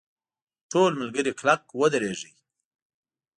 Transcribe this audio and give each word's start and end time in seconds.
ټول 0.71 0.91
ملګري 1.01 1.31
کلک 1.39 1.61
ودرېږئ!. 1.79 2.33